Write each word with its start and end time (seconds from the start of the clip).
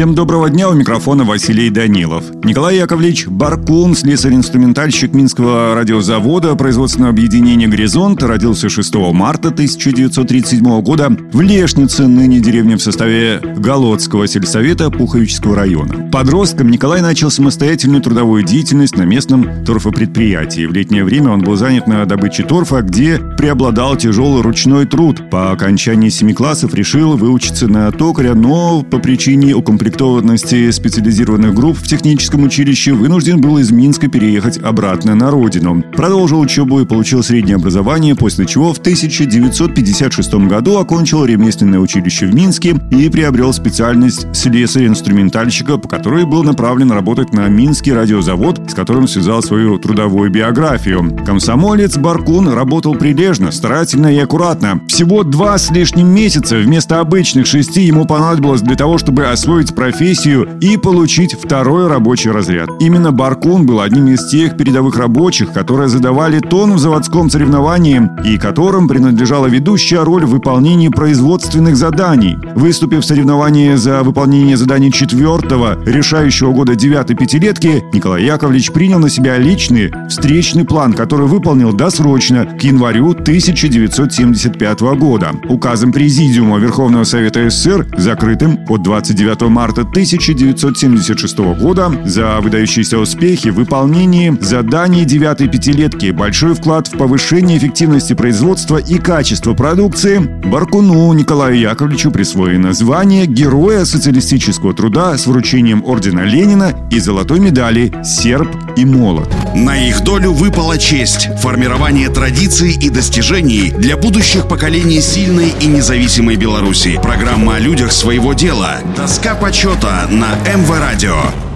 Всем 0.00 0.14
доброго 0.14 0.48
дня, 0.48 0.70
у 0.70 0.72
микрофона 0.72 1.24
Василий 1.24 1.68
Данилов. 1.68 2.24
Николай 2.42 2.78
Яковлевич 2.78 3.26
Баркун, 3.26 3.94
слесарь-инструментальщик 3.94 5.12
Минского 5.12 5.74
радиозавода 5.74 6.54
производственного 6.54 7.10
объединения 7.10 7.68
«Горизонт», 7.68 8.22
родился 8.22 8.70
6 8.70 8.94
марта 9.12 9.48
1937 9.48 10.80
года 10.80 11.14
в 11.34 11.42
Лешнице, 11.42 12.06
ныне 12.06 12.40
деревня 12.40 12.78
в 12.78 12.82
составе 12.82 13.42
Голодского 13.58 14.26
сельсовета 14.26 14.88
Пуховического 14.90 15.54
района. 15.54 16.08
Подростком 16.10 16.70
Николай 16.70 17.02
начал 17.02 17.30
самостоятельную 17.30 18.00
трудовую 18.00 18.42
деятельность 18.42 18.96
на 18.96 19.02
местном 19.02 19.66
торфопредприятии. 19.66 20.64
В 20.64 20.72
летнее 20.72 21.04
время 21.04 21.32
он 21.32 21.42
был 21.42 21.56
занят 21.56 21.86
на 21.86 22.06
добыче 22.06 22.44
торфа, 22.44 22.80
где 22.80 23.18
преобладал 23.36 23.96
тяжелый 23.96 24.40
ручной 24.40 24.86
труд. 24.86 25.28
По 25.30 25.52
окончании 25.52 26.08
семи 26.08 26.32
классов 26.32 26.72
решил 26.72 27.18
выучиться 27.18 27.68
на 27.68 27.92
токаря, 27.92 28.32
но 28.32 28.82
по 28.82 28.98
причине 28.98 29.52
укомплектованности 29.52 29.89
укомплектованности 29.90 30.70
специализированных 30.70 31.54
групп 31.54 31.76
в 31.76 31.86
техническом 31.86 32.44
училище 32.44 32.92
вынужден 32.92 33.40
был 33.40 33.58
из 33.58 33.70
Минска 33.72 34.08
переехать 34.08 34.58
обратно 34.58 35.14
на 35.14 35.30
родину. 35.30 35.82
Продолжил 35.92 36.40
учебу 36.40 36.80
и 36.80 36.86
получил 36.86 37.22
среднее 37.22 37.56
образование, 37.56 38.14
после 38.14 38.46
чего 38.46 38.72
в 38.72 38.78
1956 38.78 40.34
году 40.46 40.78
окончил 40.78 41.24
ремесленное 41.24 41.80
училище 41.80 42.26
в 42.26 42.34
Минске 42.34 42.76
и 42.92 43.08
приобрел 43.08 43.52
специальность 43.52 44.26
слесаря-инструментальщика, 44.32 45.76
по 45.76 45.88
которой 45.88 46.24
был 46.24 46.44
направлен 46.44 46.92
работать 46.92 47.32
на 47.32 47.48
Минский 47.48 47.92
радиозавод, 47.92 48.70
с 48.70 48.74
которым 48.74 49.08
связал 49.08 49.42
свою 49.42 49.78
трудовую 49.78 50.30
биографию. 50.30 51.18
Комсомолец 51.26 51.96
Баркун 51.96 52.48
работал 52.48 52.94
прилежно, 52.94 53.50
старательно 53.50 54.14
и 54.14 54.18
аккуратно. 54.18 54.80
Всего 54.86 55.24
два 55.24 55.58
с 55.58 55.70
лишним 55.70 56.08
месяца 56.08 56.56
вместо 56.56 57.00
обычных 57.00 57.46
шести 57.46 57.82
ему 57.82 58.04
понадобилось 58.04 58.60
для 58.60 58.76
того, 58.76 58.98
чтобы 58.98 59.26
освоить 59.26 59.69
выбрать 59.70 59.74
профессию 59.74 60.58
и 60.60 60.76
получить 60.76 61.34
второй 61.34 61.88
рабочий 61.88 62.30
разряд. 62.30 62.70
Именно 62.80 63.12
Баркун 63.12 63.66
был 63.66 63.80
одним 63.80 64.08
из 64.08 64.28
тех 64.28 64.56
передовых 64.56 64.96
рабочих, 64.96 65.52
которые 65.52 65.88
задавали 65.88 66.40
тон 66.40 66.74
в 66.74 66.78
заводском 66.78 67.30
соревновании 67.30 68.02
и 68.24 68.38
которым 68.38 68.88
принадлежала 68.88 69.46
ведущая 69.46 70.04
роль 70.04 70.24
в 70.24 70.30
выполнении 70.30 70.88
производственных 70.88 71.76
заданий. 71.76 72.36
Выступив 72.54 73.02
в 73.02 73.06
соревновании 73.06 73.74
за 73.76 74.02
выполнение 74.02 74.56
заданий 74.56 74.92
четвертого, 74.92 75.78
решающего 75.84 76.52
года 76.52 76.74
девятой 76.74 77.16
пятилетки, 77.16 77.82
Николай 77.92 78.24
Яковлевич 78.24 78.72
принял 78.72 78.98
на 78.98 79.10
себя 79.10 79.38
личный 79.38 79.92
встречный 80.08 80.64
план, 80.64 80.92
который 80.92 81.26
выполнил 81.26 81.72
досрочно 81.72 82.46
к 82.46 82.62
январю 82.62 83.10
1975 83.10 84.80
года. 84.98 85.30
Указом 85.48 85.92
Президиума 85.92 86.58
Верховного 86.58 87.04
Совета 87.04 87.48
СССР, 87.50 87.86
закрытым 87.96 88.60
от 88.68 88.82
29 88.82 89.42
марта 89.42 89.59
1976 89.68 91.38
года 91.38 91.92
за 92.04 92.40
выдающиеся 92.40 92.98
успехи 92.98 93.48
в 93.48 93.56
выполнении 93.56 94.36
заданий 94.40 95.04
девятой 95.04 95.48
пятилетки, 95.48 96.10
большой 96.10 96.54
вклад 96.54 96.88
в 96.88 96.96
повышение 96.96 97.58
эффективности 97.58 98.14
производства 98.14 98.78
и 98.78 98.98
качества 98.98 99.54
продукции, 99.54 100.18
Баркуну 100.18 101.12
Николаю 101.12 101.58
Яковлевичу 101.58 102.10
присвоено 102.10 102.72
звание 102.72 103.26
Героя 103.26 103.84
социалистического 103.84 104.74
труда 104.74 105.16
с 105.16 105.26
вручением 105.26 105.84
ордена 105.84 106.24
Ленина 106.24 106.72
и 106.90 106.98
золотой 106.98 107.40
медали 107.40 107.92
«Серб 108.04 108.48
и 108.76 108.84
молот». 108.84 109.28
На 109.54 109.76
их 109.76 110.02
долю 110.02 110.32
выпала 110.32 110.78
честь– 110.78 111.28
формирование 111.40 112.08
традиций 112.08 112.72
и 112.72 112.88
достижений 112.88 113.72
для 113.76 113.96
будущих 113.96 114.48
поколений 114.48 115.00
сильной 115.00 115.52
и 115.60 115.66
независимой 115.66 116.36
Беларуси. 116.36 116.98
Программа 117.02 117.56
о 117.56 117.58
людях 117.58 117.92
своего 117.92 118.32
дела. 118.32 118.78
Доска 118.96 119.34
почета 119.50 120.06
на 120.08 120.36
МВ 120.48 120.70
Радио. 120.78 121.49